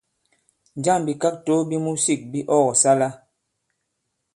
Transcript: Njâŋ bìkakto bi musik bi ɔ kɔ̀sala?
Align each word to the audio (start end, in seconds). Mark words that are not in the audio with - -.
Njâŋ 0.77 0.97
bìkakto 1.05 1.53
bi 1.69 1.77
musik 1.85 2.19
bi 2.31 2.39
ɔ 2.53 2.57
kɔ̀sala? 2.65 3.09